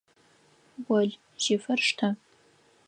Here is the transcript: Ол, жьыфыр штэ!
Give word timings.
Ол, 0.97 1.09
жьыфыр 1.43 1.79
штэ! 1.87 2.09